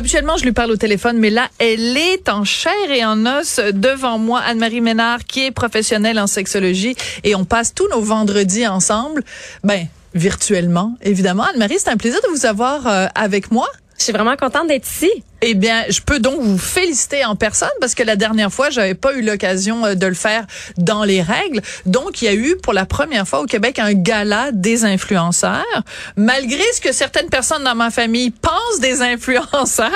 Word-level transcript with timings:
Habituellement, 0.00 0.38
je 0.38 0.44
lui 0.44 0.52
parle 0.52 0.70
au 0.70 0.78
téléphone, 0.78 1.18
mais 1.18 1.28
là, 1.28 1.50
elle 1.58 1.94
est 1.94 2.30
en 2.30 2.42
chair 2.42 2.72
et 2.90 3.04
en 3.04 3.26
os 3.26 3.60
devant 3.74 4.16
moi, 4.16 4.40
Anne-Marie 4.40 4.80
Ménard, 4.80 5.26
qui 5.26 5.44
est 5.44 5.50
professionnelle 5.50 6.18
en 6.18 6.26
sexologie, 6.26 6.96
et 7.22 7.34
on 7.34 7.44
passe 7.44 7.74
tous 7.74 7.86
nos 7.88 8.00
vendredis 8.00 8.66
ensemble, 8.66 9.22
ben 9.62 9.88
virtuellement, 10.14 10.96
évidemment. 11.02 11.44
Anne-Marie, 11.44 11.76
c'est 11.78 11.90
un 11.90 11.98
plaisir 11.98 12.18
de 12.22 12.28
vous 12.28 12.46
avoir 12.46 12.86
euh, 12.86 13.08
avec 13.14 13.50
moi. 13.50 13.68
Je 13.98 14.04
suis 14.04 14.12
vraiment 14.14 14.36
contente 14.36 14.68
d'être 14.68 14.88
ici. 14.90 15.10
Eh 15.42 15.54
bien, 15.54 15.84
je 15.88 16.00
peux 16.00 16.18
donc 16.18 16.40
vous 16.40 16.58
féliciter 16.58 17.24
en 17.24 17.36
personne 17.36 17.68
parce 17.80 17.94
que 17.94 18.02
la 18.02 18.16
dernière 18.16 18.52
fois, 18.52 18.70
j'avais 18.70 18.94
pas 18.94 19.14
eu 19.14 19.22
l'occasion 19.22 19.84
euh, 19.84 19.94
de 19.94 20.06
le 20.06 20.14
faire 20.14 20.46
dans 20.76 21.04
les 21.04 21.22
règles. 21.22 21.62
Donc, 21.86 22.22
il 22.22 22.26
y 22.26 22.28
a 22.28 22.34
eu 22.34 22.56
pour 22.62 22.72
la 22.72 22.86
première 22.86 23.26
fois 23.26 23.40
au 23.40 23.46
Québec 23.46 23.78
un 23.78 23.94
gala 23.94 24.52
des 24.52 24.84
influenceurs. 24.84 25.64
Malgré 26.16 26.62
ce 26.74 26.80
que 26.80 26.92
certaines 26.92 27.28
personnes 27.28 27.64
dans 27.64 27.74
ma 27.74 27.90
famille 27.90 28.30
pensent 28.30 28.80
des 28.80 29.02
influenceurs. 29.02 29.90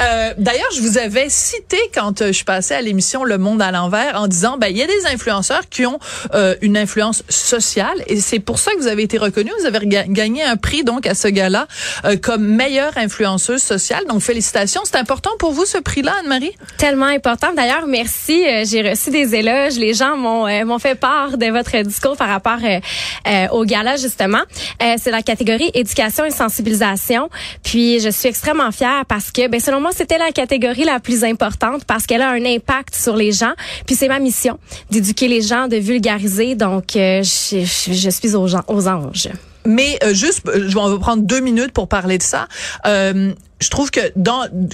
Euh, 0.00 0.34
D'ailleurs, 0.38 0.70
je 0.74 0.80
vous 0.80 0.96
avais 0.96 1.28
cité 1.28 1.76
quand 1.94 2.22
euh, 2.22 2.28
je 2.28 2.32
suis 2.32 2.44
passée 2.44 2.74
à 2.74 2.80
l'émission 2.80 3.24
Le 3.24 3.36
Monde 3.36 3.60
à 3.60 3.70
l'envers 3.70 4.20
en 4.20 4.26
disant, 4.26 4.56
ben, 4.58 4.68
il 4.68 4.76
y 4.76 4.82
a 4.82 4.86
des 4.86 5.06
influenceurs 5.12 5.68
qui 5.68 5.84
ont 5.84 5.98
euh, 6.34 6.54
une 6.62 6.76
influence 6.76 7.22
sociale 7.28 8.02
et 8.06 8.20
c'est 8.20 8.38
pour 8.38 8.58
ça 8.58 8.72
que 8.72 8.78
vous 8.78 8.86
avez 8.86 9.02
été 9.02 9.18
reconnue. 9.18 9.50
Vous 9.60 9.66
avez 9.66 9.80
gagné 9.86 10.42
un 10.42 10.56
prix 10.56 10.82
donc 10.82 11.06
à 11.06 11.14
ce 11.14 11.28
gala 11.28 11.66
euh, 12.04 12.16
comme 12.16 12.46
meilleure 12.46 12.96
influenceuse 12.96 13.62
sociale. 13.62 14.06
Donc, 14.06 14.22
félicitations 14.22 14.69
c'est 14.84 14.96
important 14.96 15.30
pour 15.38 15.52
vous 15.52 15.64
ce 15.64 15.78
prix-là, 15.78 16.12
Anne-Marie? 16.20 16.52
Tellement 16.78 17.06
important. 17.06 17.48
D'ailleurs, 17.54 17.86
merci. 17.86 18.44
Euh, 18.46 18.64
j'ai 18.64 18.88
reçu 18.88 19.10
des 19.10 19.34
éloges. 19.34 19.76
Les 19.76 19.94
gens 19.94 20.16
m'ont 20.16 20.46
euh, 20.46 20.64
m'ont 20.64 20.78
fait 20.78 20.94
part 20.94 21.36
de 21.38 21.46
votre 21.46 21.76
discours 21.82 22.16
par 22.16 22.28
rapport 22.28 22.58
euh, 22.64 23.48
au 23.48 23.64
gala 23.64 23.96
justement. 23.96 24.42
c'est 24.80 25.10
la 25.10 25.22
catégorie 25.22 25.70
éducation 25.74 26.24
et 26.24 26.30
sensibilisation. 26.30 27.28
Puis 27.62 28.00
je 28.00 28.10
suis 28.10 28.28
extrêmement 28.28 28.70
fière 28.70 29.04
parce 29.08 29.30
que, 29.30 29.48
ben 29.48 29.60
selon 29.60 29.80
moi, 29.80 29.90
c'était 29.94 30.18
la 30.18 30.32
catégorie 30.32 30.84
la 30.84 31.00
plus 31.00 31.24
importante 31.24 31.84
parce 31.84 32.06
qu'elle 32.06 32.22
a 32.22 32.30
un 32.30 32.44
impact 32.44 32.94
sur 32.94 33.16
les 33.16 33.32
gens. 33.32 33.52
Puis 33.86 33.96
c'est 33.96 34.08
ma 34.08 34.18
mission 34.18 34.58
d'éduquer 34.90 35.28
les 35.28 35.42
gens, 35.42 35.68
de 35.68 35.76
vulgariser. 35.76 36.54
Donc 36.54 36.84
je, 36.94 37.22
je, 37.22 37.92
je 37.92 38.10
suis 38.10 38.34
aux, 38.34 38.46
gens, 38.46 38.62
aux 38.68 38.88
anges. 38.88 39.28
Mais 39.66 39.98
juste, 40.12 40.42
je 40.54 40.92
vais 40.92 40.98
prendre 40.98 41.22
deux 41.22 41.40
minutes 41.40 41.72
pour 41.72 41.88
parler 41.88 42.18
de 42.18 42.22
ça. 42.22 42.48
Euh, 42.86 43.32
je 43.60 43.68
trouve 43.68 43.90
que 43.90 44.00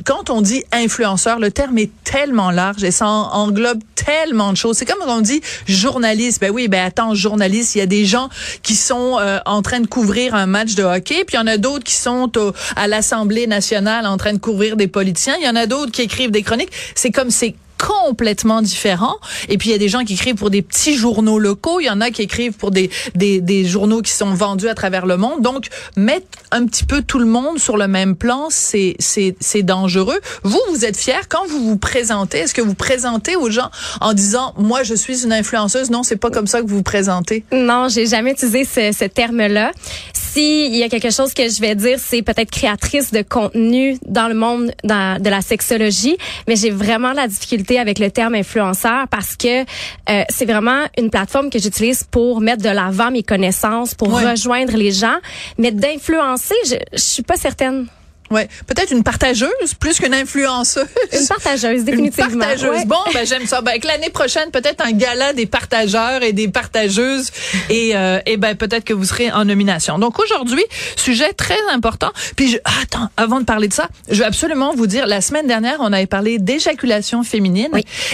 quand 0.04 0.30
on 0.30 0.40
dit 0.40 0.62
influenceur, 0.72 1.38
le 1.38 1.50
terme 1.50 1.78
est 1.78 1.90
tellement 2.04 2.50
large 2.50 2.84
et 2.84 2.90
ça 2.90 3.06
englobe 3.06 3.80
tellement 3.94 4.52
de 4.52 4.56
choses. 4.56 4.76
C'est 4.76 4.84
comme 4.84 5.00
quand 5.04 5.18
on 5.18 5.20
dit 5.20 5.40
journaliste. 5.66 6.40
Ben 6.40 6.50
oui, 6.50 6.68
ben 6.68 6.86
attends, 6.86 7.14
journaliste, 7.14 7.74
il 7.74 7.78
y 7.78 7.82
a 7.82 7.86
des 7.86 8.04
gens 8.04 8.28
qui 8.62 8.74
sont 8.74 9.18
euh, 9.18 9.38
en 9.44 9.62
train 9.62 9.80
de 9.80 9.86
couvrir 9.86 10.34
un 10.34 10.46
match 10.46 10.74
de 10.74 10.84
hockey, 10.84 11.24
puis 11.24 11.36
il 11.36 11.40
y 11.40 11.42
en 11.42 11.46
a 11.46 11.56
d'autres 11.56 11.84
qui 11.84 11.94
sont 11.94 12.30
à 12.76 12.86
l'Assemblée 12.86 13.46
nationale 13.46 14.06
en 14.06 14.16
train 14.16 14.32
de 14.32 14.38
couvrir 14.38 14.76
des 14.76 14.88
politiciens. 14.88 15.34
Il 15.40 15.44
y 15.44 15.48
en 15.48 15.56
a 15.56 15.66
d'autres 15.66 15.92
qui 15.92 16.02
écrivent 16.02 16.30
des 16.30 16.42
chroniques. 16.42 16.70
C'est 16.94 17.10
comme 17.10 17.30
c'est 17.30 17.54
complètement 17.78 18.62
différent. 18.62 19.16
Et 19.48 19.58
puis 19.58 19.70
il 19.70 19.72
y 19.72 19.74
a 19.74 19.78
des 19.78 19.88
gens 19.88 20.04
qui 20.04 20.14
écrivent 20.14 20.36
pour 20.36 20.50
des 20.50 20.62
petits 20.62 20.96
journaux 20.96 21.38
locaux, 21.38 21.80
il 21.80 21.84
y 21.84 21.90
en 21.90 22.00
a 22.00 22.10
qui 22.10 22.22
écrivent 22.22 22.52
pour 22.52 22.70
des, 22.70 22.90
des, 23.14 23.40
des 23.40 23.64
journaux 23.64 24.02
qui 24.02 24.12
sont 24.12 24.34
vendus 24.34 24.68
à 24.68 24.74
travers 24.74 25.06
le 25.06 25.16
monde. 25.16 25.42
Donc 25.42 25.68
mettre 25.96 26.26
un 26.50 26.66
petit 26.66 26.84
peu 26.84 27.02
tout 27.02 27.18
le 27.18 27.26
monde 27.26 27.58
sur 27.58 27.76
le 27.76 27.88
même 27.88 28.16
plan, 28.16 28.48
c'est 28.50 28.96
c'est 28.98 29.36
c'est 29.40 29.62
dangereux. 29.62 30.18
Vous 30.42 30.60
vous 30.70 30.84
êtes 30.84 30.96
fier 30.96 31.28
quand 31.28 31.46
vous 31.48 31.60
vous 31.60 31.76
présentez, 31.76 32.38
est-ce 32.38 32.54
que 32.54 32.62
vous 32.62 32.74
présentez 32.74 33.36
aux 33.36 33.50
gens 33.50 33.70
en 34.00 34.12
disant 34.14 34.54
moi 34.56 34.82
je 34.82 34.94
suis 34.94 35.24
une 35.24 35.32
influenceuse 35.32 35.90
Non, 35.90 36.02
c'est 36.02 36.16
pas 36.16 36.30
comme 36.30 36.46
ça 36.46 36.60
que 36.60 36.66
vous 36.66 36.76
vous 36.76 36.82
présentez. 36.82 37.44
Non, 37.52 37.88
j'ai 37.88 38.06
jamais 38.06 38.32
utilisé 38.32 38.64
ce, 38.64 38.96
ce 38.96 39.04
terme-là. 39.04 39.72
Si 40.12 40.66
il 40.66 40.76
y 40.76 40.82
a 40.82 40.88
quelque 40.88 41.10
chose 41.10 41.32
que 41.32 41.48
je 41.48 41.60
vais 41.60 41.74
dire, 41.74 41.98
c'est 41.98 42.22
peut-être 42.22 42.50
créatrice 42.50 43.10
de 43.10 43.22
contenu 43.22 43.98
dans 44.06 44.28
le 44.28 44.34
monde 44.34 44.72
de 44.84 45.30
la 45.30 45.40
sexologie, 45.40 46.16
mais 46.46 46.56
j'ai 46.56 46.70
vraiment 46.70 47.12
la 47.12 47.26
difficulté 47.26 47.65
avec 47.74 47.98
le 47.98 48.10
terme 48.10 48.34
influenceur 48.34 49.08
parce 49.08 49.36
que 49.36 49.62
euh, 49.62 50.22
c'est 50.28 50.46
vraiment 50.46 50.84
une 50.96 51.10
plateforme 51.10 51.50
que 51.50 51.58
j'utilise 51.58 52.04
pour 52.04 52.40
mettre 52.40 52.62
de 52.62 52.70
l'avant 52.70 53.10
mes 53.10 53.22
connaissances, 53.22 53.94
pour 53.94 54.08
rejoindre 54.20 54.76
les 54.76 54.92
gens, 54.92 55.16
mais 55.58 55.72
d'influencer, 55.72 56.54
je, 56.66 56.76
je 56.92 57.02
suis 57.02 57.22
pas 57.22 57.36
certaine. 57.36 57.86
Ouais, 58.30 58.48
peut-être 58.66 58.90
une 58.90 59.02
partageuse 59.02 59.74
plus 59.78 59.98
qu'une 59.98 60.14
influenceuse. 60.14 60.86
Une 61.12 61.26
partageuse, 61.26 61.84
définitivement. 61.84 62.30
Une 62.30 62.38
partageuse. 62.38 62.84
Bon, 62.86 62.96
ben 63.12 63.26
j'aime 63.26 63.46
ça. 63.46 63.60
Ben, 63.60 63.78
l'année 63.84 64.10
prochaine, 64.10 64.50
peut-être 64.50 64.84
un 64.84 64.92
gala 64.92 65.32
des 65.32 65.46
partageurs 65.46 66.22
et 66.22 66.32
des 66.32 66.48
partageuses, 66.48 67.30
et, 67.70 67.94
euh, 67.94 68.18
et 68.26 68.36
ben 68.36 68.56
peut-être 68.56 68.84
que 68.84 68.94
vous 68.94 69.04
serez 69.04 69.30
en 69.30 69.44
nomination. 69.44 69.98
Donc 69.98 70.18
aujourd'hui, 70.18 70.64
sujet 70.96 71.32
très 71.32 71.60
important. 71.72 72.10
Puis 72.36 72.50
je, 72.50 72.58
attends, 72.82 73.08
avant 73.16 73.40
de 73.40 73.44
parler 73.44 73.68
de 73.68 73.74
ça, 73.74 73.88
je 74.10 74.18
veux 74.18 74.26
absolument 74.26 74.74
vous 74.74 74.86
dire, 74.86 75.06
la 75.06 75.20
semaine 75.20 75.46
dernière, 75.46 75.76
on 75.80 75.92
avait 75.92 76.06
parlé 76.06 76.38
d'éjaculation 76.38 77.22
féminine, 77.22 77.70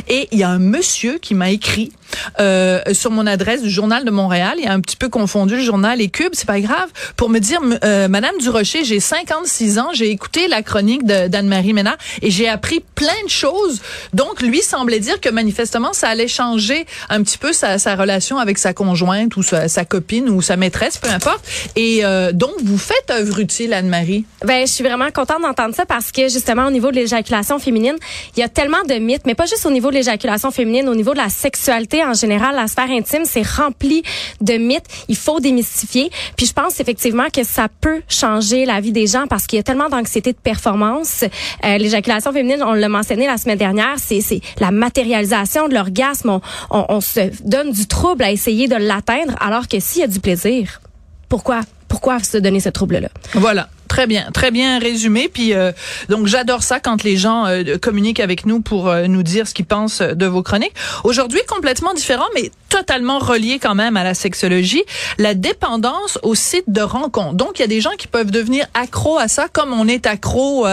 et 0.09 0.29
il 0.31 0.39
y 0.39 0.43
a 0.43 0.49
un 0.49 0.59
monsieur 0.59 1.19
qui 1.19 1.35
m'a 1.35 1.51
écrit 1.51 1.93
euh, 2.41 2.81
sur 2.93 3.11
mon 3.11 3.27
adresse 3.27 3.63
du 3.63 3.71
journal 3.71 4.05
de 4.05 4.11
Montréal. 4.11 4.55
Il 4.59 4.67
a 4.67 4.73
un 4.73 4.81
petit 4.81 4.97
peu 4.97 5.09
confondu 5.09 5.57
le 5.57 5.63
journal 5.63 6.01
et 6.01 6.09
Cube, 6.09 6.33
c'est 6.33 6.47
pas 6.47 6.61
grave, 6.61 6.89
pour 7.17 7.29
me 7.29 7.39
dire, 7.39 7.61
euh, 7.85 8.09
Madame 8.09 8.37
Durocher, 8.41 8.85
j'ai 8.85 9.01
56 9.01 9.79
ans, 9.79 9.89
j'ai 9.93 10.11
écouté 10.11 10.49
la 10.49 10.63
chronique 10.63 11.05
d'Anne-Marie 11.05 11.73
Ménard 11.73 11.97
et 12.21 12.31
j'ai 12.31 12.49
appris 12.49 12.81
plein 12.95 13.09
de 13.25 13.31
choses. 13.31 13.81
Donc, 14.13 14.43
lui 14.43 14.63
semblait 14.63 15.01
dire 15.01 15.21
que 15.21 15.29
manifestement, 15.29 15.93
ça 15.93 16.09
allait 16.09 16.29
changer 16.29 16.87
un 17.09 17.23
petit 17.23 17.39
peu 17.39 17.53
sa, 17.53 17.77
relation 17.95 18.39
avec 18.39 18.59
sa 18.59 18.73
conjointe 18.73 19.37
ou 19.37 19.43
sa, 19.43 19.69
sa, 19.69 19.85
copine 19.85 20.29
ou 20.29 20.41
sa 20.43 20.57
maîtresse, 20.57 20.99
peu 20.99 21.11
importe. 21.11 21.45
Et 21.77 22.05
euh, 22.05 22.33
donc, 22.33 22.53
vous 22.63 22.79
faites 22.79 23.11
œuvre 23.11 23.41
utile, 23.41 23.75
Anne-Marie. 23.75 24.25
Ben, 24.45 24.67
je 24.67 24.73
suis 24.73 24.85
vraiment 24.85 25.11
contente 25.11 25.43
d'entendre 25.43 25.75
ça 25.75 25.87
parce 25.87 26.13
que 26.13 26.29
justement, 26.29 26.67
au 26.67 26.71
niveau 26.71 26.91
de 26.91 26.97
l'éjaculation 26.97 27.59
féminine, 27.59 27.97
il 28.37 28.41
y 28.41 28.43
a 28.43 28.49
tellement 28.49 28.83
de 28.89 28.95
mythes, 28.95 29.27
mais 29.27 29.35
pas 29.35 29.47
juste 29.47 29.67
au 29.67 29.71
niveau 29.71 29.91
de 29.91 29.95
l'éjaculation 29.95 30.51
féminine, 30.51 30.89
au 30.89 30.95
niveau 30.95 31.13
de 31.13 31.19
la 31.19 31.29
sexualité 31.29 32.02
en 32.05 32.15
général, 32.15 32.55
la 32.55 32.67
sphère 32.69 32.91
intime, 32.91 33.23
c'est 33.25 33.47
rempli 33.47 34.03
de 34.41 34.55
mythes. 34.55 34.87
Il 35.09 35.17
faut 35.17 35.41
démystifier. 35.41 36.11
Puis 36.37 36.47
je 36.47 36.53
pense 36.53 36.81
effectivement 36.81 37.29
que 37.35 37.45
ça 37.45 37.69
peut 37.81 38.03
changer 38.09 38.65
la 38.65 38.81
vie 38.81 38.93
des 38.93 39.07
gens 39.07 39.27
parce 39.29 39.47
qu'il 39.47 39.57
y 39.57 39.61
a 39.61 39.63
tellement 39.63 39.89
d'anxiété 39.89 40.33
de 40.33 40.39
performance. 40.39 41.25
Euh, 41.65 41.79
L'éjaculation 41.79 42.33
féminine, 42.33 42.63
on 42.65 42.75
l'a 42.75 42.89
mentionné 42.89 43.27
la 43.27 43.39
semaine 43.39 43.59
dernière, 43.59 43.97
c'est 43.99 44.23
la 44.61 44.71
matérialisation 44.71 45.69
de 45.69 45.75
l'orgasme. 45.75 46.31
On, 46.31 46.41
on, 46.71 46.87
on 46.89 47.01
se 47.01 47.31
donne 47.45 47.73
du 47.73 47.87
trouble 47.87 48.25
à 48.25 48.31
essayer 48.31 48.69
de 48.69 48.77
l'atteindre, 48.77 49.35
alors 49.41 49.69
que 49.69 49.81
s'il 49.81 50.01
y 50.01 50.05
a 50.05 50.09
du 50.09 50.21
plaisir, 50.21 50.81
pourquoi 51.29 51.61
pourquoi 51.89 52.21
se 52.21 52.39
donner 52.39 52.59
ce 52.59 52.71
trouble-là? 52.71 53.09
Voilà. 53.35 53.69
Très 53.93 54.07
bien, 54.07 54.31
très 54.33 54.51
bien 54.51 54.79
résumé. 54.79 55.29
Puis 55.29 55.53
euh, 55.53 55.71
donc 56.09 56.27
j'adore 56.27 56.63
ça 56.63 56.81
quand 56.81 57.05
les 57.05 57.19
gens 57.19 57.45
euh, 57.45 57.77
communiquent 57.77 58.21
avec 58.21 58.47
nous 58.47 58.63
pour 58.63 58.89
euh, 58.89 59.07
nous 59.07 59.23
dire 59.23 59.47
ce 59.47 59.53
qu'ils 59.53 59.67
pensent 59.67 60.01
de 60.01 60.25
vos 60.25 60.43
chroniques. 60.43 60.73
Aujourd'hui 61.05 61.41
complètement 61.47 61.93
différent, 61.93 62.25
mais 62.35 62.51
totalement 62.71 63.19
relié 63.19 63.59
quand 63.59 63.75
même 63.75 63.99
à 63.99 64.03
la 64.03 64.15
sexologie, 64.15 64.83
la 65.19 65.35
dépendance 65.35 66.19
au 66.23 66.35
site 66.35 66.65
de 66.69 66.81
rencontre. 66.81 67.35
Donc 67.35 67.59
il 67.59 67.61
y 67.61 67.65
a 67.67 67.69
des 67.69 67.83
gens 67.83 67.91
qui 67.99 68.09
peuvent 68.09 68.31
devenir 68.31 68.65
accros 68.73 69.19
à 69.19 69.29
ça, 69.29 69.49
comme 69.53 69.75
on 69.75 69.87
est 69.87 70.07
accro, 70.07 70.67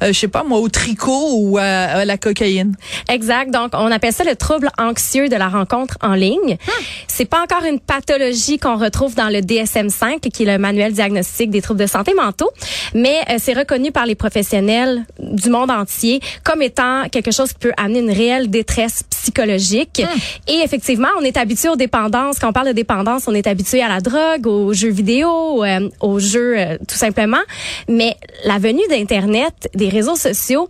je 0.00 0.12
sais 0.12 0.26
pas 0.26 0.42
moi, 0.42 0.58
au 0.58 0.70
tricot 0.70 1.34
ou 1.34 1.58
à, 1.58 2.06
la 2.06 2.16
cocaïne. 2.16 2.74
Exact. 3.10 3.50
Donc 3.50 3.72
on 3.74 3.92
appelle 3.92 4.14
ça 4.14 4.24
le 4.24 4.36
trouble 4.36 4.70
anxieux 4.78 5.28
de 5.28 5.36
la 5.36 5.50
rencontre 5.50 5.98
en 6.00 6.14
ligne. 6.14 6.56
Hmm. 6.66 6.82
C'est 7.08 7.26
pas 7.26 7.42
encore 7.42 7.64
une 7.64 7.78
pathologie 7.78 8.58
qu'on 8.58 8.78
retrouve 8.78 9.14
dans 9.14 9.28
le 9.28 9.40
DSM-5, 9.40 10.20
qui 10.20 10.44
est 10.44 10.46
le 10.46 10.56
manuel 10.56 10.94
diagnostique 10.94 11.50
des 11.50 11.60
troubles 11.60 11.80
de 11.80 11.86
santé 11.86 12.14
mentaux, 12.14 12.53
mais 12.94 13.16
euh, 13.30 13.36
c'est 13.38 13.54
reconnu 13.54 13.92
par 13.92 14.06
les 14.06 14.14
professionnels 14.14 15.04
du 15.18 15.50
monde 15.50 15.70
entier 15.70 16.20
comme 16.44 16.62
étant 16.62 17.08
quelque 17.10 17.30
chose 17.30 17.52
qui 17.52 17.58
peut 17.58 17.72
amener 17.76 18.00
une 18.00 18.10
réelle 18.10 18.50
détresse 18.50 19.02
psychologique. 19.10 20.02
Hmm. 20.04 20.50
Et 20.50 20.60
effectivement, 20.64 21.08
on 21.18 21.22
est 21.22 21.36
habitué 21.36 21.68
aux 21.68 21.76
dépendances. 21.76 22.38
Quand 22.38 22.50
on 22.50 22.52
parle 22.52 22.68
de 22.68 22.72
dépendance, 22.72 23.24
on 23.26 23.34
est 23.34 23.46
habitué 23.46 23.82
à 23.82 23.88
la 23.88 24.00
drogue, 24.00 24.46
aux 24.46 24.72
jeux 24.72 24.90
vidéo, 24.90 25.64
euh, 25.64 25.88
aux 26.00 26.18
jeux 26.18 26.58
euh, 26.58 26.76
tout 26.86 26.96
simplement. 26.96 27.42
Mais 27.88 28.16
la 28.44 28.58
venue 28.58 28.86
d'Internet, 28.88 29.68
des 29.74 29.88
réseaux 29.88 30.16
sociaux, 30.16 30.68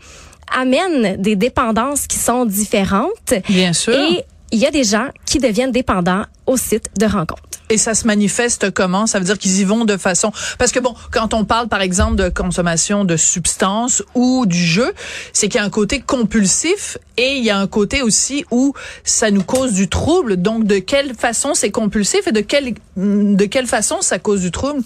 amène 0.57 1.21
des 1.21 1.37
dépendances 1.37 2.07
qui 2.07 2.19
sont 2.19 2.45
différentes. 2.45 3.35
Bien 3.49 3.73
sûr. 3.73 3.95
Et 3.95 4.25
il 4.53 4.59
y 4.59 4.67
a 4.67 4.71
des 4.71 4.85
gens 4.85 5.09
qui 5.27 5.39
deviennent 5.39 5.73
dépendants 5.73 6.25
au 6.47 6.57
site 6.57 6.89
de 6.99 7.07
rencontre. 7.07 7.43
Et 7.71 7.79
ça 7.79 7.95
se 7.95 8.07
manifeste 8.07 8.71
comment? 8.71 9.07
Ça 9.07 9.19
veut 9.19 9.25
dire 9.25 9.39
qu'ils 9.39 9.61
y 9.61 9.65
vont 9.65 9.85
de 9.85 9.97
façon... 9.97 10.33
Parce 10.59 10.71
que 10.71 10.81
bon, 10.81 10.95
quand 11.11 11.33
on 11.33 11.45
parle 11.45 11.69
par 11.69 11.81
exemple 11.81 12.17
de 12.17 12.29
consommation 12.29 13.05
de 13.05 13.17
substances 13.17 14.03
ou 14.15 14.45
du 14.47 14.63
jeu, 14.63 14.93
c'est 15.33 15.49
qu'il 15.49 15.59
y 15.59 15.63
a 15.63 15.65
un 15.65 15.71
côté 15.71 16.01
compulsif 16.01 16.99
et 17.17 17.37
il 17.37 17.45
y 17.45 17.51
a 17.51 17.59
un 17.59 17.67
côté 17.67 18.03
aussi 18.03 18.45
où 18.51 18.75
ça 19.05 19.31
nous 19.31 19.43
cause 19.43 19.73
du 19.73 19.89
trouble. 19.89 20.37
Donc, 20.37 20.65
de 20.65 20.79
quelle 20.79 21.15
façon 21.15 21.55
c'est 21.55 21.71
compulsif 21.71 22.27
et 22.27 22.33
de 22.33 22.41
quelle, 22.41 22.75
de 22.97 23.45
quelle 23.45 23.67
façon 23.67 24.03
ça 24.03 24.19
cause 24.19 24.41
du 24.41 24.51
trouble? 24.51 24.83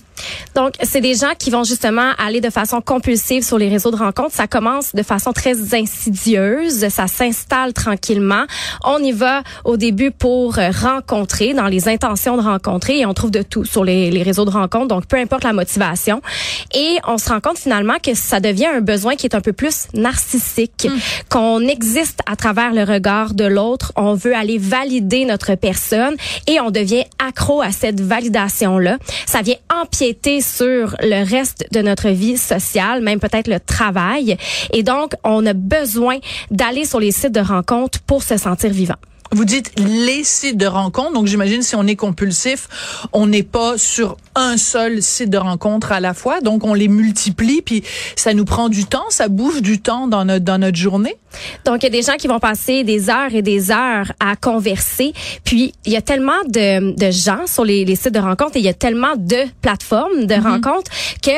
Donc, 0.54 0.75
c'est 0.82 1.00
des 1.00 1.14
gens 1.14 1.32
qui 1.38 1.50
vont 1.50 1.64
justement 1.64 2.12
aller 2.19 2.40
de 2.40 2.50
façon 2.50 2.80
compulsive 2.80 3.42
sur 3.42 3.58
les 3.58 3.69
réseaux 3.69 3.90
de 3.90 3.96
rencontres. 3.96 4.34
Ça 4.34 4.46
commence 4.46 4.94
de 4.94 5.02
façon 5.02 5.32
très 5.32 5.75
insidieuse, 5.75 6.88
ça 6.88 7.06
s'installe 7.06 7.72
tranquillement. 7.72 8.44
On 8.84 9.02
y 9.02 9.12
va 9.12 9.42
au 9.64 9.76
début 9.76 10.10
pour 10.10 10.58
euh, 10.58 10.70
rencontrer, 10.70 11.54
dans 11.54 11.66
les 11.66 11.88
intentions 11.88 12.36
de 12.36 12.42
rencontrer, 12.68 13.00
et 13.00 13.06
on 13.06 13.14
trouve 13.14 13.30
de 13.30 13.42
tout 13.42 13.64
sur 13.64 13.84
les, 13.84 14.10
les 14.10 14.22
réseaux 14.22 14.44
de 14.44 14.50
rencontres, 14.50 14.88
donc 14.88 15.06
peu 15.06 15.16
importe 15.16 15.44
la 15.44 15.52
motivation. 15.52 16.20
Et 16.74 16.98
on 17.06 17.18
se 17.18 17.28
rend 17.28 17.40
compte 17.40 17.58
finalement 17.58 17.96
que 18.02 18.14
ça 18.14 18.40
devient 18.40 18.66
un 18.66 18.80
besoin 18.80 19.16
qui 19.16 19.26
est 19.26 19.34
un 19.34 19.40
peu 19.40 19.52
plus 19.52 19.88
narcissique, 19.94 20.86
qu'on 21.28 21.60
existe 21.60 22.20
à 22.26 22.36
travers 22.36 22.72
le 22.72 22.84
regard 22.84 23.34
de 23.34 23.44
l'autre, 23.44 23.92
on 23.96 24.14
veut 24.14 24.34
aller 24.34 24.58
valider 24.58 25.24
notre 25.24 25.54
personne 25.54 26.14
et 26.46 26.60
on 26.60 26.70
devient 26.70 27.04
accro 27.18 27.62
à 27.62 27.72
cette 27.72 28.00
validation-là. 28.00 28.98
Ça 29.26 29.42
vient 29.42 29.56
empiéter 29.82 30.40
sur 30.40 30.96
le 31.00 31.28
reste 31.28 31.66
de 31.72 31.80
notre 31.80 32.08
vie 32.08 32.36
sociale, 32.36 33.02
même 33.02 33.20
peut-être 33.20 33.48
le 33.48 33.60
travail. 33.60 34.36
Et 34.72 34.82
donc, 34.82 35.12
on 35.24 35.44
a 35.46 35.52
besoin 35.52 36.18
d'aller 36.50 36.84
sur 36.84 37.00
les 37.00 37.12
sites 37.12 37.32
de 37.32 37.40
rencontres 37.40 38.00
pour 38.00 38.22
se 38.22 38.36
sentir 38.36 38.70
vivant. 38.70 38.96
Vous 39.32 39.44
dites 39.44 39.72
les 39.78 40.25
sites 40.25 40.56
de 40.56 40.66
rencontres, 40.66 41.12
donc 41.12 41.26
j'imagine 41.26 41.62
si 41.62 41.76
on 41.76 41.86
est 41.86 41.96
compulsif, 41.96 42.69
on 43.12 43.26
n'est 43.26 43.42
pas 43.42 43.76
sur 43.78 44.16
un 44.34 44.56
seul 44.56 45.02
site 45.02 45.30
de 45.30 45.38
rencontre 45.38 45.92
à 45.92 46.00
la 46.00 46.14
fois, 46.14 46.40
donc 46.40 46.64
on 46.64 46.75
les 46.75 46.88
multiplie, 46.88 47.62
puis 47.62 47.82
ça 48.16 48.32
nous 48.34 48.44
prend 48.44 48.69
du 48.69 48.84
temps, 48.84 49.10
ça 49.10 49.28
bouffe 49.28 49.60
du 49.60 49.80
temps 49.80 50.06
dans 50.06 50.25
notre 50.25 50.44
dans 50.44 50.58
notre 50.58 50.76
journée. 50.76 51.16
Donc, 51.64 51.82
il 51.82 51.84
y 51.84 51.86
a 51.86 51.90
des 51.90 52.02
gens 52.02 52.16
qui 52.16 52.26
vont 52.26 52.38
passer 52.38 52.84
des 52.84 53.10
heures 53.10 53.34
et 53.34 53.42
des 53.42 53.70
heures 53.70 54.12
à 54.20 54.36
converser. 54.36 55.12
Puis, 55.44 55.75
il 55.84 55.92
y 55.92 55.96
a 55.96 56.02
tellement 56.02 56.40
de, 56.46 56.94
de 56.96 57.10
gens 57.10 57.46
sur 57.46 57.64
les, 57.64 57.84
les 57.84 57.96
sites 57.96 58.14
de 58.14 58.19
rencontres 58.19 58.56
et 58.56 58.60
il 58.60 58.64
y 58.64 58.69
a 58.69 58.75
tellement 58.75 59.14
de 59.16 59.36
plateformes 59.60 60.25
de 60.26 60.34
rencontres 60.34 60.90
que 61.22 61.30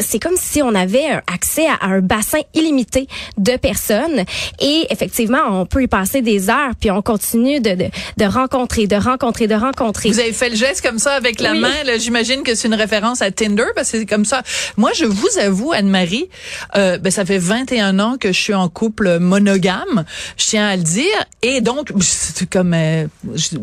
c'est 0.00 0.18
comme 0.18 0.36
si 0.36 0.62
on 0.62 0.74
avait 0.74 1.06
un 1.06 1.22
accès 1.32 1.66
à 1.66 1.86
un 1.86 2.00
bassin 2.00 2.38
illimité 2.54 3.08
de 3.38 3.56
personnes. 3.56 4.24
Et 4.60 4.86
effectivement, 4.90 5.42
on 5.50 5.66
peut 5.66 5.82
y 5.82 5.88
passer 5.88 6.22
des 6.22 6.48
heures, 6.50 6.72
puis 6.78 6.90
on 6.90 7.02
continue 7.24 7.60
de, 7.60 7.70
de, 7.74 7.84
de 8.18 8.24
rencontrer, 8.24 8.86
de 8.86 8.96
rencontrer, 8.96 9.46
de 9.46 9.54
rencontrer. 9.54 10.10
Vous 10.10 10.20
avez 10.20 10.32
fait 10.32 10.50
le 10.50 10.56
geste 10.56 10.82
comme 10.82 10.98
ça 10.98 11.14
avec 11.14 11.40
la 11.40 11.52
Oui. 11.52 11.60
main. 11.60 11.82
là. 11.84 11.98
J'imagine 11.98 12.42
que 12.42 12.54
c'est 12.54 12.68
une 12.68 12.74
référence 12.74 13.22
à 13.22 13.30
Tinder 13.30 13.64
parce 13.74 13.90
que 13.90 13.98
c'est 13.98 14.06
comme 14.06 14.24
ça. 14.24 14.42
Moi, 14.76 14.90
je 14.94 15.04
vous 15.04 15.28
avoue, 15.40 15.72
Anne-Marie, 15.72 16.28
euh, 16.76 16.98
ben, 16.98 17.10
ça 17.10 17.24
fait 17.24 17.38
21 17.38 17.98
ans 17.98 18.16
que 18.18 18.28
je 18.32 18.38
suis 18.40 18.54
en 18.54 18.68
couple 18.68 19.18
monogame. 19.18 20.04
Je 20.36 20.44
tiens 20.46 20.68
à 20.68 20.76
le 20.76 20.82
dire. 20.82 21.04
Et 21.42 21.60
donc, 21.60 21.92
c'est 22.00 22.48
comme 22.48 22.74
euh, 22.74 23.06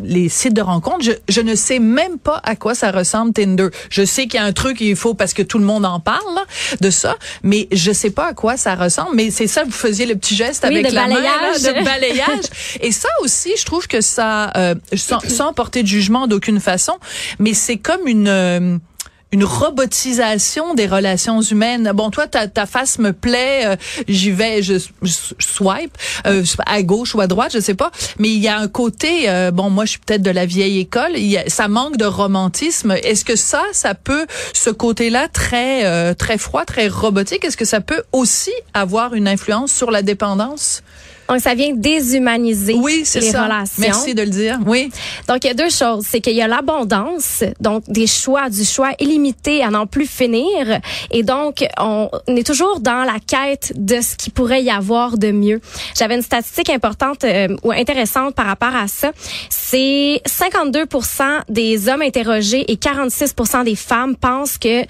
les 0.04 0.30
sites 0.30 0.54
de 0.54 0.62
rencontres, 0.62 1.04
je, 1.04 1.12
je 1.30 1.42
ne 1.42 1.56
sais 1.56 1.80
même 1.80 2.18
pas 2.18 2.42
à 2.44 2.56
quoi 2.56 2.74
ça 2.76 2.92
ressemble 2.92 3.34
Tinder. 3.34 3.68
Je 3.90 4.04
sais 4.06 4.24
qu'il 4.24 4.36
y 4.40 4.44
a 4.44 4.46
un 4.46 4.54
truc 4.54 4.78
il 4.82 4.96
faut 4.96 5.14
parce 5.14 5.34
que 5.34 5.42
tout 5.42 5.60
le 5.60 5.66
monde 5.66 5.86
en 5.86 6.00
parle 6.00 6.34
là, 6.36 6.46
de 6.80 6.90
ça, 6.90 7.16
mais 7.44 7.68
je 7.72 7.92
sais 7.92 8.12
pas 8.12 8.28
à 8.28 8.34
quoi 8.34 8.58
ça 8.58 8.76
ressemble. 8.76 9.16
Mais 9.16 9.30
c'est 9.32 9.48
ça, 9.48 9.64
vous 9.64 9.72
faisiez 9.72 10.06
le 10.06 10.16
petit 10.16 10.36
geste 10.36 10.66
Oui, 10.68 10.80
avec 10.80 10.92
la 10.92 11.08
main, 11.08 11.22
là, 11.22 11.22
balayage. 11.22 11.62
de 11.62 11.86
balayage. 11.86 12.46
Et 12.82 12.92
ça 12.92 13.10
aussi, 13.24 13.51
je 13.58 13.66
trouve 13.66 13.88
que 13.88 14.02
ça, 14.02 14.52
euh, 14.58 14.76
sans, 14.96 15.20
sans 15.20 15.54
porter 15.54 15.84
de 15.84 15.88
jugement 15.88 16.28
d'aucune 16.28 16.60
façon, 16.60 16.94
mais 17.40 17.54
c'est 17.54 17.78
comme 17.78 18.08
une 18.08 18.28
euh, 18.28 18.78
une 19.32 19.44
robotisation 19.46 20.74
des 20.74 20.88
relations 20.88 21.42
humaines. 21.42 21.92
Bon, 21.96 22.10
toi, 22.10 22.28
ta, 22.28 22.48
ta 22.48 22.66
face 22.66 23.00
me 23.00 23.14
plaît, 23.14 23.66
euh, 23.66 23.76
j'y 24.08 24.32
vais, 24.32 24.62
je, 24.62 24.74
swipe 25.40 25.98
euh, 26.28 26.44
à 26.66 26.84
gauche 26.84 27.16
ou 27.16 27.22
à 27.22 27.28
droite, 27.28 27.52
je 27.54 27.60
sais 27.60 27.74
pas. 27.74 27.92
Mais 28.20 28.30
il 28.30 28.40
y 28.40 28.48
a 28.48 28.58
un 28.58 28.68
côté, 28.68 29.30
euh, 29.30 29.52
bon, 29.52 29.70
moi, 29.70 29.86
je 29.86 29.92
suis 29.92 30.00
peut-être 30.00 30.22
de 30.22 30.32
la 30.32 30.46
vieille 30.46 30.80
école. 30.80 31.12
Il 31.16 31.28
y 31.28 31.38
a, 31.38 31.50
ça 31.50 31.68
manque 31.68 31.98
de 31.98 32.06
romantisme. 32.06 32.92
Est-ce 33.04 33.24
que 33.24 33.36
ça, 33.38 33.64
ça 33.72 33.96
peut, 33.96 34.26
ce 34.54 34.70
côté-là 34.70 35.30
très 35.30 35.86
euh, 35.86 36.14
très 36.14 36.38
froid, 36.38 36.66
très 36.66 36.88
robotique, 36.90 37.46
est-ce 37.46 37.58
que 37.58 37.66
ça 37.66 37.80
peut 37.80 38.04
aussi 38.12 38.52
avoir 38.74 39.14
une 39.14 39.28
influence 39.28 39.72
sur 39.72 39.92
la 39.92 40.02
dépendance? 40.02 40.84
Donc, 41.32 41.40
ça 41.40 41.56
vient 41.56 41.74
déshumaniser 41.74 42.74
Oui, 42.74 43.06
les 43.16 43.22
ça. 43.22 43.46
relations. 43.46 43.76
Merci 43.78 44.14
de 44.14 44.24
le 44.24 44.30
dire. 44.30 44.60
Oui. 44.66 44.92
Donc, 45.30 45.46
il 45.46 45.48
y 45.48 45.50
a 45.50 45.54
deux 45.54 45.70
choses. 45.70 46.06
C'est 46.06 46.20
qu'il 46.20 46.34
y 46.36 46.42
a 46.42 46.48
l'abondance, 46.50 47.46
donc 47.62 47.84
des 47.88 48.06
choix, 48.06 48.50
du 48.50 48.66
choix 48.66 48.90
illimité 49.00 49.64
à 49.64 49.70
n'en 49.70 49.88
plus 49.88 50.08
finir. 50.08 50.82
Et 51.10 51.24
donc, 51.24 51.66
on 51.80 52.10
est 52.28 52.46
toujours 52.46 52.82
dans 52.82 53.06
la 53.06 53.16
quête 53.26 53.72
de 53.78 54.02
ce 54.02 54.18
qu'il 54.18 54.34
pourrait 54.34 54.62
y 54.62 54.70
avoir 54.70 55.18
de 55.18 55.32
mieux. 55.32 55.62
J'avais 55.98 56.16
une 56.16 56.22
statistique 56.22 56.70
importante 56.70 57.24
euh, 57.24 57.48
ou 57.64 57.72
intéressante 57.72 58.36
par 58.36 58.48
rapport 58.48 58.76
à 58.76 58.90
ça. 58.90 59.14
C'est 59.50 60.22
52 60.26 60.84
des 61.48 61.88
hommes 61.88 62.02
interrogés 62.02 62.70
et 62.70 62.76
46% 62.76 63.64
des 63.64 63.78
femmes 63.78 64.18
pensent 64.18 64.58
que 64.58 64.84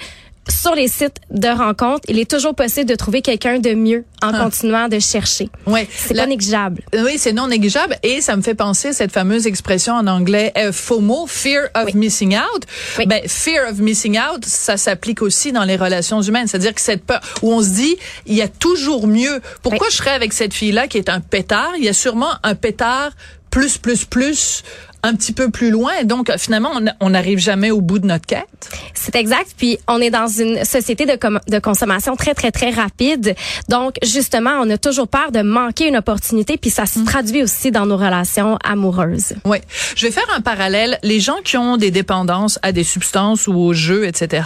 sur 0.52 0.76
les 0.76 0.88
sites 0.88 1.18
de 1.32 1.48
rencontres, 1.48 2.02
il 2.08 2.20
est 2.20 2.30
toujours 2.30 2.54
possible 2.54 2.90
de 2.90 2.96
trouver 2.96 3.22
quelqu'un 3.22 3.60
de 3.60 3.74
mieux 3.74 4.06
en 4.22 4.32
Ah. 4.34 4.44
continuant 4.44 4.88
de 4.88 5.00
chercher. 5.00 5.50
Ouais. 5.66 5.88
C'est 5.96 6.14
pas 6.14 6.26
négligeable. 6.28 6.84
Oui, 6.94 7.14
c'est 7.18 7.34
non 7.34 7.48
négligeable 7.48 7.98
et 8.04 8.22
ça 8.22 8.36
me 8.36 8.42
fait 8.42 8.54
penser 8.56 8.90
à 8.90 8.94
cette 8.94 9.12
fameuse 9.12 9.48
expression 9.48 9.94
en 9.94 10.06
anglais 10.08 10.52
euh, 10.58 10.72
FOMO, 10.72 11.26
fear 11.28 11.70
of 11.76 11.86
Oui. 11.86 11.92
missing 11.96 12.36
out. 12.36 12.64
Oui. 13.00 13.06
Ben 13.08 13.22
fear 13.28 13.70
of 13.72 13.80
missing 13.80 14.18
out, 14.20 14.46
ça 14.46 14.78
s'applique 14.78 15.22
aussi 15.22 15.52
dans 15.52 15.64
les 15.64 15.76
relations 15.78 16.22
humaines, 16.22 16.48
c'est-à-dire 16.48 16.76
que 16.76 16.82
cette 16.82 17.04
peur 17.06 17.22
où 17.42 17.52
on 17.54 17.62
se 17.64 17.70
dit 17.70 17.96
il 18.26 18.36
y 18.36 18.42
a 18.42 18.48
toujours 18.48 19.08
mieux. 19.08 19.42
Pourquoi 19.64 19.88
je 19.90 19.96
serais 19.96 20.12
avec 20.12 20.34
cette 20.34 20.54
fille-là 20.54 20.88
qui 20.88 20.98
est 20.98 21.10
un 21.10 21.22
pétard? 21.22 21.72
Il 21.78 21.84
y 21.84 21.90
a 21.90 21.94
sûrement 21.94 22.32
un 22.44 22.56
pétard 22.56 23.12
plus 23.50 23.78
plus 23.78 24.06
plus 24.06 24.64
un 25.04 25.16
petit 25.16 25.34
peu 25.34 25.50
plus 25.50 25.72
loin. 25.72 26.04
Donc 26.06 26.32
finalement 26.38 26.72
on- 27.00 27.10
n'arrive 27.10 27.40
jamais 27.40 27.72
au 27.72 27.82
bout 27.82 28.00
de 28.00 28.08
notre 28.08 28.26
quête. 28.26 28.48
C'est 28.94 29.16
exact. 29.16 29.54
Puis 29.58 29.78
on 29.88 30.00
est 30.00 30.10
dans 30.10 30.28
une 30.28 30.64
société 30.64 31.06
de, 31.06 31.16
com- 31.16 31.40
de 31.48 31.60
consommation 31.60 32.16
très 32.16 32.34
très 32.34 32.52
très 32.52 32.70
rapide. 32.72 33.36
Donc 33.70 33.96
justement, 34.04 34.52
on 34.62 34.70
a 34.70 34.78
toujours 34.78 35.08
peur 35.08 35.32
de 35.32 35.42
manquer 35.42 35.88
une 35.88 35.98
opportunité. 35.98 36.58
Puis 36.58 36.70
ça 36.70 36.86
se 36.86 37.00
traduit 37.00 37.44
aussi 37.44 37.72
dans 37.72 37.86
nos 37.86 37.98
relations 37.98 38.58
amoureuses. 38.64 39.34
Oui. 39.46 39.58
Je 39.96 40.06
vais 40.06 40.12
faire 40.12 40.28
un 40.36 40.42
parallèle. 40.42 41.00
Les 41.04 41.20
gens 41.20 41.38
qui 41.44 41.58
ont 41.58 41.78
des 41.78 41.92
dépendances 41.92 42.60
à 42.62 42.72
des 42.72 42.84
substances 42.84 43.48
ou 43.48 43.54
aux 43.56 43.74
jeux, 43.74 44.06
etc., 44.06 44.44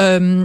euh, 0.00 0.44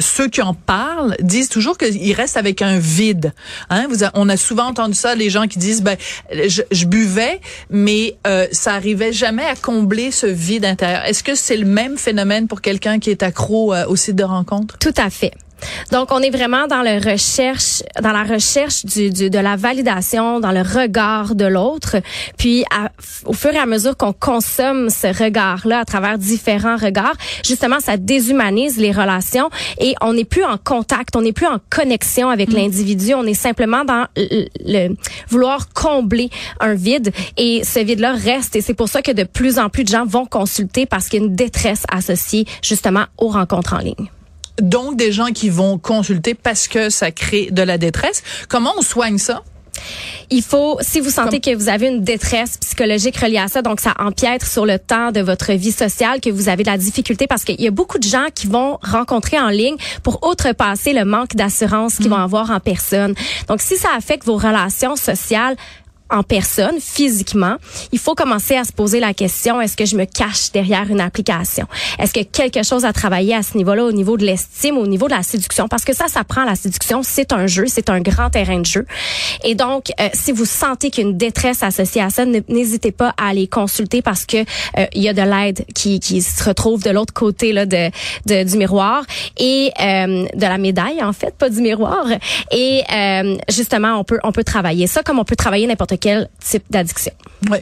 ceux 0.00 0.28
qui 0.28 0.42
en 0.42 0.54
parlent 0.54 1.16
disent 1.20 1.48
toujours 1.48 1.78
qu'ils 1.78 2.12
restent 2.12 2.36
avec 2.36 2.62
un 2.62 2.78
vide. 2.78 3.32
Hein, 3.70 3.86
vous 3.88 4.04
a- 4.04 4.10
on 4.14 4.28
a 4.28 4.36
souvent 4.36 4.66
entendu 4.66 4.94
ça, 4.94 5.14
les 5.14 5.30
gens 5.30 5.46
qui 5.46 5.58
disent 5.58 5.82
ben 5.82 5.96
je, 6.32 6.62
je 6.70 6.86
buvais, 6.86 7.40
mais 7.70 8.16
euh, 8.26 8.46
ça 8.52 8.74
arrivait 8.74 9.12
jamais 9.12 9.44
à 9.44 9.54
combler 9.56 10.10
ce 10.10 10.26
vide 10.26 10.64
intérieur. 10.64 11.04
Est-ce 11.04 11.22
que 11.22 11.34
c'est 11.34 11.56
le 11.56 11.66
même 11.66 11.96
phénomène 11.98 12.48
pour 12.48 12.60
quelqu'un 12.60 12.98
qui 12.98 13.10
est 13.10 13.22
accro 13.22 13.74
euh, 13.74 13.86
au 13.86 13.96
site 13.96 14.16
de 14.16 14.24
rencontre? 14.24 14.78
Tout 14.78 14.94
à 14.96 15.10
fait. 15.10 15.32
Donc, 15.92 16.08
on 16.12 16.20
est 16.20 16.30
vraiment 16.30 16.66
dans 16.66 16.82
le 16.82 16.98
recherche, 17.12 17.82
dans 18.02 18.12
la 18.12 18.22
recherche 18.24 18.84
du, 18.84 19.10
du- 19.10 19.30
de 19.30 19.38
la 19.38 19.56
validation, 19.56 20.40
dans 20.40 20.52
le 20.52 20.62
regard 20.62 21.34
de 21.34 21.44
l'autre. 21.46 21.96
Puis, 22.38 22.64
à- 22.74 22.90
au 23.26 23.32
fur 23.32 23.52
et 23.52 23.58
à 23.58 23.66
mesure 23.66 23.96
qu'on 23.96 24.12
consomme 24.12 24.90
ce 24.90 25.06
regard-là 25.06 25.80
à 25.80 25.84
travers 25.84 26.18
différents 26.18 26.76
regards, 26.76 27.14
justement, 27.44 27.80
ça 27.80 27.96
déshumanise 27.96 28.76
les 28.78 28.92
relations 28.92 29.50
et 29.78 29.94
on 30.00 30.12
n'est 30.14 30.24
plus 30.24 30.44
en 30.44 30.56
contact, 30.58 31.16
on 31.16 31.22
n'est 31.22 31.32
plus 31.32 31.46
en 31.46 31.58
connexion 31.70 32.28
avec 32.28 32.52
l'individu. 32.52 33.14
On 33.14 33.24
est 33.24 33.34
simplement 33.34 33.84
dans 33.84 34.06
le, 34.16 34.46
le- 34.64 34.96
vouloir 35.28 35.68
combler 35.72 36.30
un 36.60 36.74
vide 36.74 37.12
et 37.36 37.62
ce 37.64 37.80
vide-là 37.80 38.12
reste. 38.12 38.56
Et 38.56 38.60
c'est 38.60 38.74
pour 38.74 38.88
ça 38.88 39.02
que 39.02 39.12
de 39.12 39.24
plus 39.24 39.58
en 39.58 39.68
plus 39.68 39.84
de 39.84 39.88
gens 39.88 40.04
vont 40.06 40.26
consulter 40.26 40.86
parce 40.86 41.08
qu'il 41.08 41.20
y 41.20 41.22
a 41.22 41.26
une 41.26 41.34
détresse 41.36 41.84
associée 41.90 42.46
justement 42.62 43.04
aux 43.18 43.28
rencontres 43.28 43.74
en 43.74 43.78
ligne. 43.78 44.10
Donc 44.60 44.96
des 44.96 45.12
gens 45.12 45.26
qui 45.26 45.48
vont 45.48 45.78
consulter 45.78 46.34
parce 46.34 46.68
que 46.68 46.90
ça 46.90 47.10
crée 47.10 47.48
de 47.50 47.62
la 47.62 47.78
détresse. 47.78 48.22
Comment 48.48 48.72
on 48.78 48.82
soigne 48.82 49.18
ça? 49.18 49.42
Il 50.30 50.42
faut, 50.42 50.78
si 50.80 51.00
vous 51.00 51.10
sentez 51.10 51.40
que 51.40 51.54
vous 51.54 51.68
avez 51.68 51.88
une 51.88 52.02
détresse 52.02 52.56
psychologique 52.58 53.16
reliée 53.16 53.38
à 53.38 53.48
ça, 53.48 53.62
donc 53.62 53.80
ça 53.80 53.94
empiètre 53.98 54.46
sur 54.46 54.66
le 54.66 54.78
temps 54.78 55.12
de 55.12 55.20
votre 55.20 55.52
vie 55.52 55.72
sociale, 55.72 56.20
que 56.20 56.30
vous 56.30 56.48
avez 56.48 56.62
de 56.62 56.70
la 56.70 56.78
difficulté, 56.78 57.26
parce 57.26 57.44
qu'il 57.44 57.60
y 57.60 57.66
a 57.66 57.70
beaucoup 57.70 57.98
de 57.98 58.04
gens 58.04 58.26
qui 58.34 58.46
vont 58.46 58.78
rencontrer 58.82 59.38
en 59.38 59.48
ligne 59.48 59.76
pour 60.02 60.26
outrepasser 60.26 60.92
le 60.92 61.04
manque 61.04 61.34
d'assurance 61.34 61.96
qu'ils 61.96 62.08
vont 62.08 62.16
avoir 62.16 62.50
en 62.50 62.60
personne. 62.60 63.14
Donc, 63.48 63.60
si 63.60 63.76
ça 63.76 63.88
affecte 63.96 64.24
vos 64.24 64.36
relations 64.36 64.96
sociales, 64.96 65.56
en 66.14 66.22
personne, 66.22 66.76
physiquement, 66.80 67.56
il 67.92 67.98
faut 67.98 68.14
commencer 68.14 68.56
à 68.56 68.64
se 68.64 68.72
poser 68.72 69.00
la 69.00 69.12
question, 69.14 69.60
est-ce 69.60 69.76
que 69.76 69.84
je 69.84 69.96
me 69.96 70.04
cache 70.04 70.52
derrière 70.52 70.88
une 70.88 71.00
application? 71.00 71.66
Est-ce 71.98 72.14
que 72.14 72.22
quelque 72.22 72.62
chose 72.62 72.84
à 72.84 72.92
travailler 72.92 73.34
à 73.34 73.42
ce 73.42 73.56
niveau-là, 73.56 73.84
au 73.84 73.92
niveau 73.92 74.16
de 74.16 74.24
l'estime, 74.24 74.78
au 74.78 74.86
niveau 74.86 75.06
de 75.08 75.14
la 75.14 75.22
séduction? 75.22 75.66
Parce 75.68 75.84
que 75.84 75.94
ça, 75.94 76.06
ça 76.08 76.22
prend 76.22 76.44
la 76.44 76.54
séduction, 76.54 77.02
c'est 77.02 77.32
un 77.32 77.46
jeu, 77.46 77.64
c'est 77.66 77.90
un 77.90 78.00
grand 78.00 78.30
terrain 78.30 78.60
de 78.60 78.66
jeu. 78.66 78.86
Et 79.42 79.54
donc, 79.54 79.90
euh, 80.00 80.08
si 80.14 80.30
vous 80.30 80.44
sentez 80.44 80.90
qu'une 80.90 81.16
détresse 81.16 81.62
associée 81.62 82.02
à 82.02 82.10
ça, 82.10 82.24
n'hésitez 82.24 82.92
pas 82.92 83.12
à 83.18 83.28
aller 83.28 83.48
consulter 83.48 84.00
parce 84.00 84.24
que 84.24 84.38
euh, 84.38 84.86
il 84.92 85.02
y 85.02 85.08
a 85.08 85.12
de 85.12 85.22
l'aide 85.22 85.64
qui, 85.74 85.98
qui 85.98 86.22
se 86.22 86.44
retrouve 86.44 86.82
de 86.84 86.90
l'autre 86.90 87.12
côté 87.12 87.52
là, 87.52 87.66
de, 87.66 87.90
de, 88.26 88.44
du 88.44 88.56
miroir 88.56 89.04
et 89.38 89.72
euh, 89.80 90.26
de 90.34 90.42
la 90.46 90.58
médaille, 90.58 91.02
en 91.02 91.12
fait, 91.12 91.34
pas 91.36 91.50
du 91.50 91.60
miroir. 91.60 92.06
Et 92.52 92.82
justement, 93.48 93.98
on 93.98 94.04
peut, 94.04 94.20
on 94.22 94.32
peut 94.32 94.44
travailler 94.44 94.86
ça 94.86 95.02
comme 95.02 95.18
on 95.18 95.24
peut 95.24 95.36
travailler 95.36 95.66
n'importe 95.66 95.98
quel 96.04 96.28
type 96.38 96.64
d'addiction. 96.68 97.14
Oui. 97.50 97.56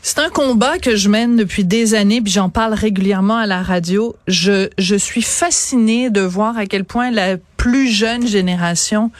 C'est 0.00 0.20
un 0.20 0.30
combat 0.30 0.78
que 0.78 0.96
je 0.96 1.10
mène 1.10 1.36
depuis 1.36 1.62
des 1.62 1.94
années, 1.94 2.22
puis 2.22 2.32
j'en 2.32 2.48
parle 2.48 2.72
régulièrement 2.72 3.36
à 3.36 3.46
la 3.46 3.62
radio. 3.62 4.16
Je, 4.26 4.70
je 4.78 4.96
suis 4.96 5.20
fascinée 5.20 6.08
de 6.08 6.22
voir 6.22 6.56
à 6.56 6.64
quel 6.64 6.86
point 6.86 7.10
la 7.10 7.36
plus 7.58 7.88
jeune 7.88 8.26
génération 8.26 9.10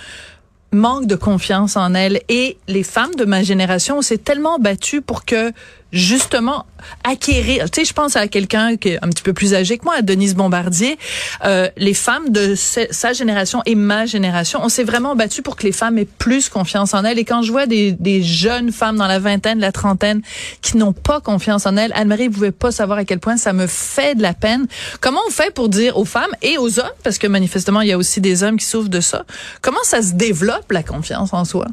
manque 0.72 1.06
de 1.06 1.14
confiance 1.14 1.76
en 1.76 1.92
elle. 1.92 2.22
Et 2.30 2.56
les 2.68 2.84
femmes 2.84 3.14
de 3.16 3.26
ma 3.26 3.42
génération, 3.42 3.98
on 3.98 4.02
s'est 4.02 4.16
tellement 4.16 4.58
battues 4.58 5.02
pour 5.02 5.26
que 5.26 5.52
justement 5.94 6.66
acquérir. 7.04 7.70
Tu 7.70 7.80
sais, 7.80 7.84
je 7.86 7.94
pense 7.94 8.16
à 8.16 8.28
quelqu'un 8.28 8.76
qui 8.76 8.90
est 8.90 8.98
un 9.02 9.08
petit 9.08 9.22
peu 9.22 9.32
plus 9.32 9.54
âgé 9.54 9.78
que 9.78 9.84
moi, 9.84 9.94
à 9.96 10.02
Denise 10.02 10.34
Bombardier. 10.34 10.98
Euh, 11.44 11.68
les 11.76 11.94
femmes 11.94 12.30
de 12.30 12.54
sa 12.54 13.12
génération 13.12 13.62
et 13.64 13.74
ma 13.74 14.04
génération, 14.04 14.60
on 14.62 14.68
s'est 14.68 14.84
vraiment 14.84 15.16
battu 15.16 15.40
pour 15.40 15.56
que 15.56 15.62
les 15.62 15.72
femmes 15.72 15.96
aient 15.98 16.04
plus 16.04 16.48
confiance 16.48 16.92
en 16.92 17.04
elles. 17.04 17.18
Et 17.18 17.24
quand 17.24 17.42
je 17.42 17.52
vois 17.52 17.66
des, 17.66 17.92
des 17.92 18.22
jeunes 18.22 18.72
femmes 18.72 18.96
dans 18.96 19.06
la 19.06 19.18
vingtaine, 19.18 19.60
la 19.60 19.72
trentaine, 19.72 20.20
qui 20.60 20.76
n'ont 20.76 20.92
pas 20.92 21.20
confiance 21.20 21.64
en 21.66 21.76
elles, 21.76 21.92
Anne-Marie, 21.94 22.28
vous 22.28 22.34
pouvez 22.34 22.52
pas 22.52 22.72
savoir 22.72 22.98
à 22.98 23.04
quel 23.04 23.20
point 23.20 23.36
ça 23.36 23.52
me 23.52 23.66
fait 23.66 24.14
de 24.14 24.22
la 24.22 24.34
peine. 24.34 24.66
Comment 25.00 25.20
on 25.26 25.30
fait 25.30 25.54
pour 25.54 25.68
dire 25.68 25.96
aux 25.96 26.04
femmes 26.04 26.34
et 26.42 26.58
aux 26.58 26.80
hommes, 26.80 26.86
parce 27.02 27.18
que 27.18 27.26
manifestement, 27.26 27.80
il 27.80 27.88
y 27.88 27.92
a 27.92 27.98
aussi 27.98 28.20
des 28.20 28.42
hommes 28.42 28.58
qui 28.58 28.66
souffrent 28.66 28.88
de 28.88 29.00
ça, 29.00 29.24
comment 29.62 29.82
ça 29.84 30.02
se 30.02 30.12
développe 30.12 30.72
la 30.72 30.82
confiance 30.82 31.32
en 31.32 31.44
soi? 31.44 31.66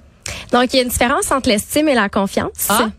Donc, 0.51 0.74
il 0.74 0.78
y 0.78 0.80
a 0.80 0.84
une 0.84 0.90
différence 0.90 1.32
entre 1.32 1.50
l'estime 1.50 1.90
et 1.90 1.96
la 1.96 2.10
confiance. 2.10 2.68
Ah. 2.70 2.90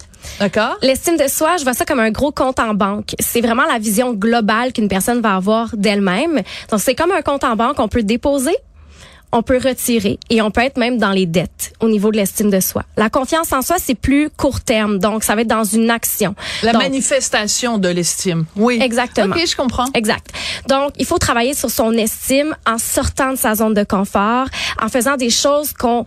D'accord. 0.40 0.76
L'estime 0.82 1.16
de 1.16 1.28
soi, 1.28 1.56
je 1.58 1.64
vois 1.64 1.74
ça 1.74 1.84
comme 1.84 2.00
un 2.00 2.10
gros 2.10 2.32
compte 2.32 2.58
en 2.60 2.74
banque. 2.74 3.14
C'est 3.20 3.40
vraiment 3.40 3.64
la 3.64 3.78
vision 3.78 4.12
globale 4.12 4.72
qu'une 4.72 4.88
personne 4.88 5.20
va 5.20 5.36
avoir 5.36 5.76
d'elle-même. 5.76 6.42
Donc, 6.70 6.80
c'est 6.80 6.94
comme 6.94 7.12
un 7.12 7.22
compte 7.22 7.44
en 7.44 7.56
banque, 7.56 7.78
on 7.78 7.88
peut 7.88 8.02
déposer, 8.02 8.56
on 9.32 9.42
peut 9.42 9.58
retirer 9.62 10.18
et 10.30 10.42
on 10.42 10.50
peut 10.50 10.60
être 10.60 10.76
même 10.76 10.98
dans 10.98 11.10
les 11.10 11.26
dettes 11.26 11.72
au 11.80 11.88
niveau 11.88 12.10
de 12.10 12.16
l'estime 12.16 12.50
de 12.50 12.60
soi. 12.60 12.84
La 12.96 13.08
confiance 13.08 13.52
en 13.52 13.62
soi, 13.62 13.76
c'est 13.78 13.94
plus 13.94 14.28
court 14.30 14.60
terme, 14.60 14.98
donc 14.98 15.24
ça 15.24 15.34
va 15.34 15.40
être 15.40 15.48
dans 15.48 15.64
une 15.64 15.90
action. 15.90 16.34
La 16.62 16.74
manifestation 16.74 17.78
de 17.78 17.88
l'estime. 17.88 18.44
Oui. 18.56 18.78
Exactement. 18.80 19.34
OK, 19.34 19.46
je 19.46 19.56
comprends. 19.56 19.86
Exact. 19.94 20.30
Donc, 20.68 20.92
il 20.98 21.06
faut 21.06 21.18
travailler 21.18 21.54
sur 21.54 21.70
son 21.70 21.92
estime 21.92 22.54
en 22.66 22.78
sortant 22.78 23.32
de 23.32 23.36
sa 23.36 23.54
zone 23.54 23.74
de 23.74 23.84
confort, 23.84 24.46
en 24.80 24.88
faisant 24.88 25.16
des 25.16 25.30
choses 25.30 25.72
qu'on 25.72 26.04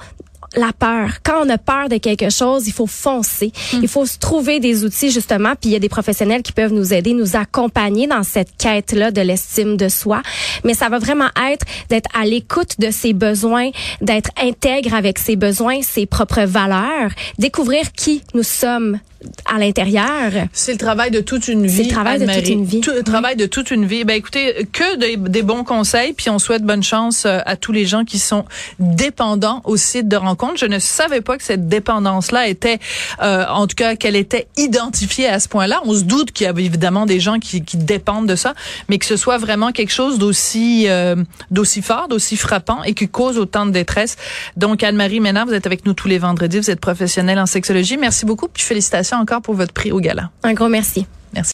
la 0.55 0.71
peur. 0.73 1.21
Quand 1.23 1.45
on 1.45 1.49
a 1.49 1.57
peur 1.57 1.89
de 1.89 1.97
quelque 1.97 2.29
chose, 2.29 2.67
il 2.67 2.73
faut 2.73 2.87
foncer. 2.87 3.51
Hmm. 3.73 3.79
Il 3.81 3.87
faut 3.87 4.05
se 4.05 4.17
trouver 4.17 4.59
des 4.59 4.83
outils 4.83 5.11
justement, 5.11 5.53
puis 5.59 5.69
il 5.69 5.73
y 5.73 5.75
a 5.75 5.79
des 5.79 5.89
professionnels 5.89 6.41
qui 6.41 6.51
peuvent 6.51 6.73
nous 6.73 6.93
aider, 6.93 7.13
nous 7.13 7.35
accompagner 7.35 8.07
dans 8.07 8.23
cette 8.23 8.55
quête-là 8.57 9.11
de 9.11 9.21
l'estime 9.21 9.77
de 9.77 9.89
soi. 9.89 10.21
Mais 10.63 10.73
ça 10.73 10.89
va 10.89 10.99
vraiment 10.99 11.29
être 11.51 11.65
d'être 11.89 12.09
à 12.13 12.25
l'écoute 12.25 12.79
de 12.79 12.91
ses 12.91 13.13
besoins, 13.13 13.69
d'être 14.01 14.29
intègre 14.41 14.93
avec 14.93 15.19
ses 15.19 15.35
besoins, 15.35 15.81
ses 15.81 16.05
propres 16.05 16.43
valeurs, 16.43 17.11
découvrir 17.37 17.91
qui 17.91 18.21
nous 18.33 18.43
sommes 18.43 18.99
à 19.45 19.59
l'intérieur. 19.59 20.31
C'est 20.53 20.73
le 20.73 20.77
travail 20.77 21.11
de 21.11 21.19
toute 21.19 21.47
une 21.47 21.65
vie. 21.65 21.77
C'est 21.77 21.83
le 21.83 21.89
travail 21.89 22.19
de 22.19 22.25
toute 22.25 22.49
une 22.49 22.65
vie. 22.65 22.81
le 22.81 23.03
travail 23.03 23.35
de 23.35 23.45
toute 23.45 23.71
une 23.71 23.85
vie. 23.85 24.03
Ben 24.03 24.15
écoutez, 24.15 24.67
que 24.71 24.95
des, 24.97 25.43
bons 25.43 25.63
conseils, 25.63 26.13
puis 26.13 26.29
on 26.29 26.39
souhaite 26.39 26.63
bonne 26.63 26.83
chance 26.83 27.25
euh, 27.25 27.39
à 27.45 27.55
tous 27.55 27.71
les 27.71 27.85
gens 27.85 28.03
qui 28.03 28.19
sont 28.19 28.45
dépendants 28.79 29.61
au 29.63 29.77
site 29.77 30.07
de 30.07 30.15
rencontre. 30.15 30.57
Je 30.57 30.65
ne 30.65 30.79
savais 30.79 31.21
pas 31.21 31.37
que 31.37 31.43
cette 31.43 31.67
dépendance-là 31.67 32.47
était, 32.47 32.79
euh, 33.21 33.45
en 33.47 33.67
tout 33.67 33.75
cas, 33.75 33.95
qu'elle 33.95 34.15
était 34.15 34.47
identifiée 34.57 35.27
à 35.27 35.39
ce 35.39 35.47
point-là. 35.47 35.81
On 35.85 35.93
se 35.93 36.03
doute 36.03 36.31
qu'il 36.31 36.45
y 36.45 36.49
a 36.49 36.53
évidemment 36.57 37.05
des 37.05 37.19
gens 37.19 37.39
qui, 37.39 37.63
qui, 37.63 37.77
dépendent 37.77 38.27
de 38.27 38.35
ça, 38.35 38.53
mais 38.89 38.97
que 38.97 39.05
ce 39.05 39.17
soit 39.17 39.37
vraiment 39.37 39.71
quelque 39.71 39.91
chose 39.91 40.17
d'aussi 40.17 40.85
euh, 40.87 41.15
d'aussi 41.51 41.81
fort, 41.81 42.07
d'aussi 42.07 42.37
frappant 42.37 42.83
et 42.83 42.93
qui 42.93 43.07
cause 43.07 43.37
autant 43.37 43.65
de 43.65 43.71
détresse. 43.71 44.17
Donc 44.57 44.83
Anne-Marie 44.83 45.19
Ménard, 45.19 45.45
vous 45.45 45.53
êtes 45.53 45.65
avec 45.65 45.85
nous 45.85 45.93
tous 45.93 46.07
les 46.07 46.17
vendredis. 46.17 46.59
Vous 46.59 46.71
êtes 46.71 46.79
professionnelle 46.79 47.39
en 47.39 47.45
sexologie. 47.45 47.97
Merci 47.97 48.25
beaucoup. 48.25 48.47
Puis 48.47 48.63
félicitations 48.63 49.14
encore 49.17 49.41
pour 49.41 49.55
votre 49.55 49.73
prix 49.73 49.91
au 49.91 49.99
gala. 49.99 50.29
Un 50.43 50.53
gros 50.53 50.69
merci. 50.69 51.05